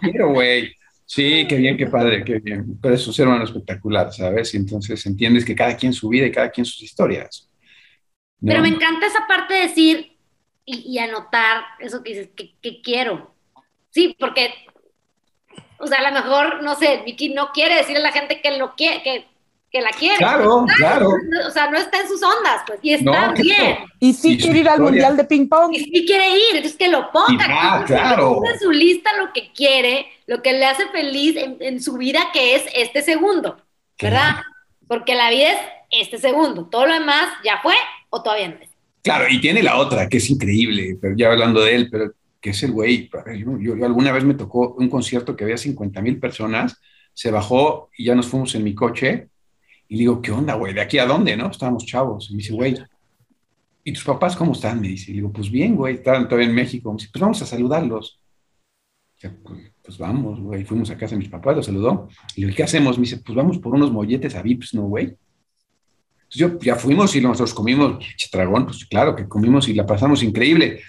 [0.02, 0.76] te quiero, güey.
[1.06, 2.80] Sí, qué bien, qué padre, qué bien.
[2.82, 4.56] Pero es un ser humano espectacular, ¿sabes?
[4.56, 7.48] Y entonces entiendes que cada quien su vida y cada quien sus historias.
[8.44, 10.18] Pero me encanta esa parte de decir
[10.66, 13.36] y, anotar eso que dices, que quiero.
[13.92, 14.50] Sí, porque,
[15.82, 18.58] o sea, a lo mejor, no sé, Vicky no quiere decirle a la gente que
[18.58, 19.26] lo quiere, que,
[19.72, 20.18] que la quiere.
[20.18, 21.10] Claro, claro.
[21.48, 23.78] O sea, no está en sus ondas, pues, y está bien.
[24.00, 25.74] Y sí quiere ir al Mundial de Ping Pong.
[25.74, 27.84] Y sí quiere ir, entonces que lo ponga.
[27.86, 28.42] Claro.
[28.44, 32.20] Que en su lista lo que quiere, lo que le hace feliz en, su vida,
[32.34, 33.58] que es este segundo,
[34.02, 34.42] ¿verdad?
[34.88, 35.58] Porque la vida es
[35.92, 36.66] este segundo.
[36.66, 37.76] Todo lo demás ya fue
[38.10, 38.70] o todavía no es.
[39.04, 42.50] Claro, y tiene la otra, que es increíble, pero ya hablando de él, pero que
[42.50, 43.10] es el güey.
[43.60, 46.82] Yo, alguna vez me tocó un concierto que había 50 mil personas,
[47.14, 49.30] se bajó y ya nos fuimos en mi coche.
[49.88, 50.74] Y digo, ¿qué onda, güey?
[50.74, 51.52] ¿De aquí a dónde, no?
[51.52, 52.30] Estábamos chavos.
[52.30, 52.76] Y me dice, güey,
[53.84, 54.82] ¿y tus papás cómo están?
[54.82, 55.12] Me dice.
[55.12, 56.92] Y digo, pues bien, güey, están todavía en México.
[56.92, 58.20] Me dice, pues vamos a saludarlos.
[59.22, 59.34] Pues,
[59.84, 60.64] pues, vamos, güey.
[60.64, 62.08] Fuimos a casa de mis papás, los saludó.
[62.36, 62.98] Y le dije, ¿qué hacemos?
[62.98, 65.16] Me dice, pues vamos por unos molletes a Vips, ¿no, güey?
[66.34, 70.82] yo ya fuimos y nosotros comimos, dragón, pues claro que comimos y la pasamos increíble.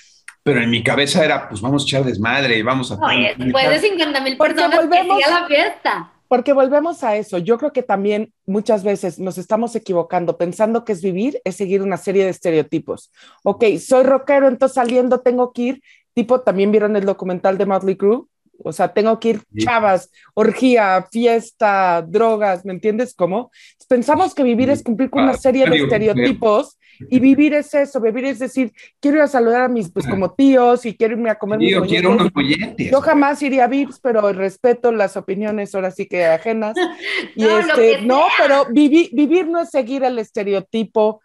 [0.43, 2.97] Pero en mi cabeza era, pues vamos a echar desmadre y vamos a...
[2.97, 6.13] Oye, después de 50 mil personas volvemos, que la fiesta.
[6.27, 7.39] Porque volvemos a eso.
[7.39, 11.83] Yo creo que también muchas veces nos estamos equivocando pensando que es vivir, es seguir
[11.83, 13.13] una serie de estereotipos.
[13.45, 15.83] Ok, soy rockero, entonces saliendo tengo que ir.
[16.15, 18.25] Tipo, también vieron el documental de Motley Crue,
[18.59, 23.51] o sea, tengo que ir chavas, orgía, fiesta, drogas, ¿me entiendes cómo?
[23.89, 26.79] Pensamos que vivir es cumplir con una serie de estereotipos
[27.11, 30.33] y vivir es eso, vivir es decir, quiero ir a saludar a mis, pues como
[30.33, 32.31] tíos y quiero irme a comer Yo quiero unos.
[32.79, 36.77] Yo jamás iría a VIPs, pero respeto las opiniones ahora sí que ajenas.
[37.35, 41.21] Y no, este, no, pero vivir no es seguir el estereotipo,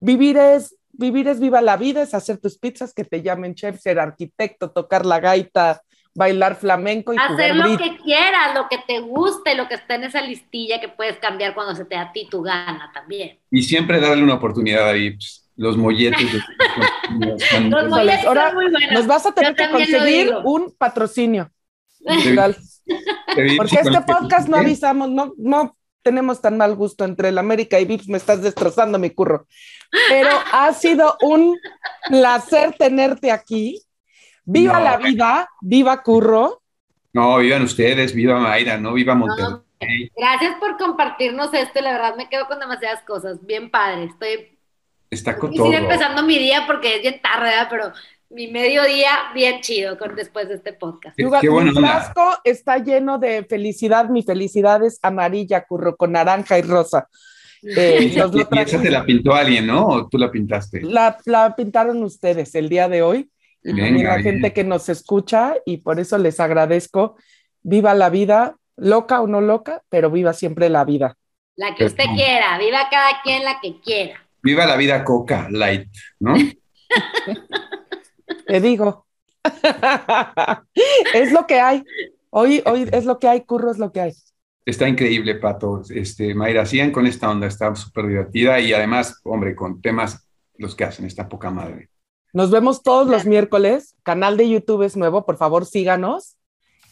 [0.00, 3.80] vivir es vivir es viva la vida, es hacer tus pizzas, que te llamen chef,
[3.80, 5.82] ser arquitecto, tocar la gaita,
[6.16, 10.04] bailar flamenco y hacer lo que quieras, lo que te guste, lo que está en
[10.04, 13.38] esa listilla que puedes cambiar cuando se te da a ti tu gana también.
[13.50, 16.26] Y siempre darle una oportunidad a Ips, los molletes.
[17.68, 18.92] los molletes Ahora muy buenos.
[18.92, 21.50] nos vas a tener que conseguir un patrocinio.
[23.56, 27.84] Porque este podcast no avisamos, no, no tenemos tan mal gusto entre el América y
[27.84, 29.46] Vips, me estás destrozando mi curro.
[30.08, 31.58] Pero ha sido un
[32.08, 33.82] placer tenerte aquí.
[34.46, 36.62] Viva la vida, viva Curro.
[37.12, 40.10] No, vivan ustedes, viva Mayra, no viva Monterrey.
[40.16, 44.56] gracias por compartirnos esto, la verdad me quedo con demasiadas cosas, bien padre, estoy...
[45.10, 45.72] Está con todo.
[45.72, 47.92] empezando mi día porque es bien tarde, pero
[48.30, 51.16] mi mediodía bien chido con, después de este podcast.
[51.16, 56.62] Qué, mi frasco está lleno de felicidad, mi felicidad es amarilla, curro, con naranja y
[56.62, 57.08] rosa.
[57.62, 59.86] Eh, y, esa te la pintó alguien, ¿no?
[59.86, 60.82] ¿O tú la pintaste?
[60.82, 63.30] La, la pintaron ustedes el día de hoy
[63.66, 67.16] y la gente que nos escucha y por eso les agradezco.
[67.62, 71.16] Viva la vida, loca o no loca, pero viva siempre la vida.
[71.56, 74.24] La que usted quiera, viva cada quien la que quiera.
[74.42, 75.88] Viva la vida coca, light,
[76.20, 76.36] ¿no?
[78.46, 79.06] Te digo.
[81.14, 81.82] es lo que hay.
[82.30, 84.12] Hoy, hoy es lo que hay, curro es lo que hay.
[84.64, 85.82] Está increíble, Pato.
[85.88, 90.76] Este, Mayra, sigan con esta onda, está súper divertida y además, hombre, con temas los
[90.76, 91.88] que hacen, está poca madre.
[92.36, 93.94] Nos vemos todos los miércoles.
[94.02, 96.36] Canal de YouTube es nuevo, por favor síganos.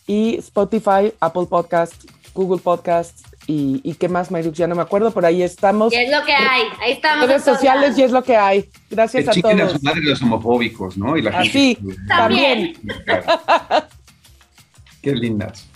[0.07, 1.93] Y Spotify, Apple Podcast,
[2.33, 5.93] Google Podcast y, qué más, Mayrux, ya no me acuerdo, por ahí estamos.
[5.93, 7.29] Y es lo que hay, ahí estamos.
[7.29, 8.71] Redes sociales y es lo que hay.
[8.89, 9.61] Gracias a todos.
[9.61, 11.15] a su madre los homofóbicos, ¿no?
[11.15, 11.77] Y la Así,
[12.09, 12.79] también.
[15.03, 15.69] Qué lindas.